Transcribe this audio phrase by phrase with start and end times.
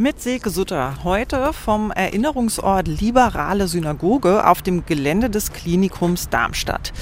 [0.00, 6.92] Mit Silke Sutter heute vom Erinnerungsort Liberale Synagoge auf dem Gelände des Klinikums Darmstadt.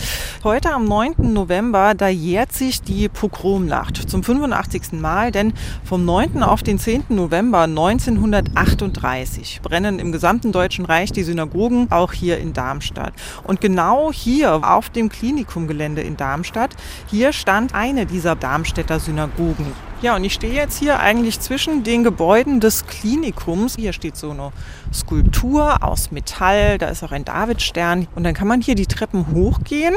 [0.45, 1.17] Heute am 9.
[1.35, 4.93] November, da jährt sich die Pogromnacht zum 85.
[4.93, 5.53] Mal, denn
[5.85, 6.43] vom 9.
[6.43, 7.05] auf den 10.
[7.11, 13.13] November 1938 brennen im gesamten Deutschen Reich die Synagogen, auch hier in Darmstadt.
[13.45, 16.75] Und genau hier auf dem Klinikumgelände in Darmstadt,
[17.09, 19.67] hier stand eine dieser Darmstädter Synagogen.
[20.03, 23.77] Ja, und ich stehe jetzt hier eigentlich zwischen den Gebäuden des Klinikums.
[23.77, 24.53] Hier steht so eine
[24.93, 28.07] Skulptur aus Metall, da ist auch ein Davidstern.
[28.15, 29.95] Und dann kann man hier die Treppen hochgehen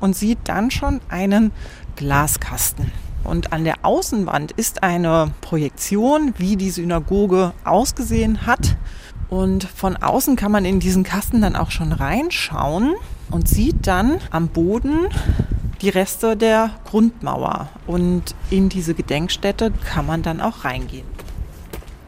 [0.00, 1.50] und sieht dann schon einen
[1.96, 2.92] Glaskasten.
[3.24, 8.76] Und an der Außenwand ist eine Projektion, wie die Synagoge ausgesehen hat.
[9.30, 12.94] Und von außen kann man in diesen Kasten dann auch schon reinschauen
[13.30, 15.08] und sieht dann am Boden
[15.80, 17.68] die Reste der Grundmauer.
[17.86, 21.06] Und in diese Gedenkstätte kann man dann auch reingehen.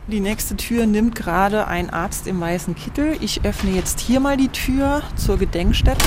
[0.07, 3.17] Die nächste Tür nimmt gerade ein Arzt im weißen Kittel.
[3.21, 6.05] Ich öffne jetzt hier mal die Tür zur Gedenkstätte.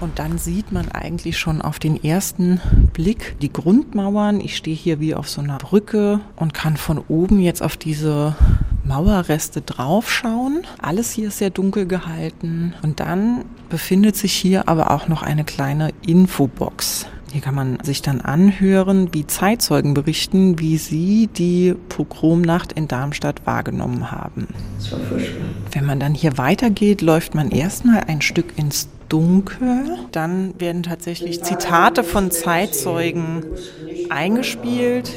[0.00, 2.60] Und dann sieht man eigentlich schon auf den ersten
[2.94, 4.40] Blick die Grundmauern.
[4.40, 8.34] Ich stehe hier wie auf so einer Brücke und kann von oben jetzt auf diese
[8.90, 10.62] Mauerreste draufschauen.
[10.82, 12.74] Alles hier ist sehr dunkel gehalten.
[12.82, 17.06] Und dann befindet sich hier aber auch noch eine kleine Infobox.
[17.30, 23.46] Hier kann man sich dann anhören, wie Zeitzeugen berichten, wie sie die Pogromnacht in Darmstadt
[23.46, 24.48] wahrgenommen haben.
[24.78, 25.46] Das war furchtbar.
[25.70, 29.98] Wenn man dann hier weitergeht, läuft man erstmal ein Stück ins Dunkel.
[30.10, 33.44] Dann werden tatsächlich Zitate von Zeitzeugen
[34.08, 35.12] eingespielt.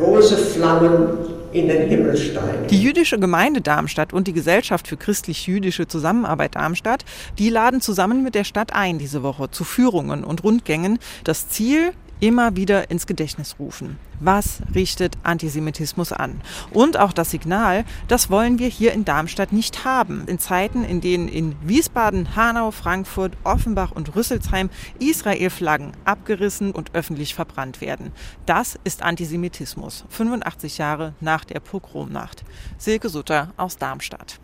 [0.00, 1.08] Große Flammen
[1.52, 2.66] in den Himmel steigen.
[2.68, 7.04] Die jüdische Gemeinde Darmstadt und die Gesellschaft für christlich-jüdische Zusammenarbeit Darmstadt,
[7.38, 10.98] die laden zusammen mit der Stadt ein diese Woche zu Führungen und Rundgängen.
[11.24, 11.92] Das Ziel,
[12.22, 13.98] immer wieder ins Gedächtnis rufen.
[14.20, 16.40] Was richtet Antisemitismus an?
[16.70, 20.24] Und auch das Signal, das wollen wir hier in Darmstadt nicht haben.
[20.28, 24.70] In Zeiten, in denen in Wiesbaden, Hanau, Frankfurt, Offenbach und Rüsselsheim
[25.00, 28.12] Israel-Flaggen abgerissen und öffentlich verbrannt werden.
[28.46, 30.04] Das ist Antisemitismus.
[30.08, 32.44] 85 Jahre nach der Pogromnacht.
[32.78, 34.38] Silke Sutter aus Darmstadt.